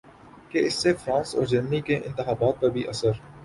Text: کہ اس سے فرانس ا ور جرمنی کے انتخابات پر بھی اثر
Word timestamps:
کہ 0.51 0.59
اس 0.67 0.75
سے 0.81 0.89
فرانس 1.03 1.29
ا 1.31 1.37
ور 1.37 1.45
جرمنی 1.51 1.81
کے 1.87 1.95
انتخابات 1.99 2.55
پر 2.61 2.69
بھی 2.75 2.87
اثر 2.93 3.13